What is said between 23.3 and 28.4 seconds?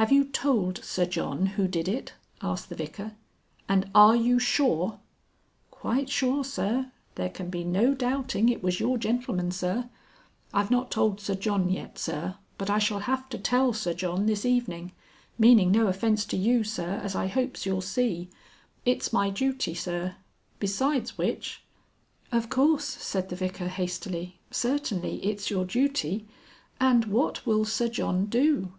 Vicar, hastily. "Certainly it's your duty. And what will Sir John